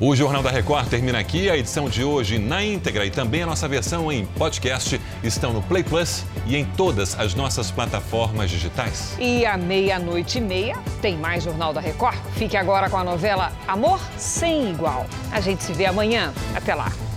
[0.00, 1.48] O Jornal da Record termina aqui.
[1.48, 5.62] A edição de hoje na íntegra e também a nossa versão em podcast estão no
[5.62, 9.14] Play Plus e em todas as nossas plataformas digitais.
[9.20, 12.16] E à meia-noite e meia tem mais Jornal da Record.
[12.34, 15.06] Fique agora com a novela Amor Sem Igual.
[15.30, 16.32] A gente se vê amanhã.
[16.56, 16.90] Até lá.